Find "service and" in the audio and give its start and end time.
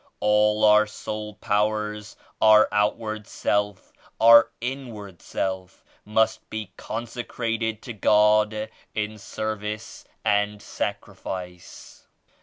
9.19-10.59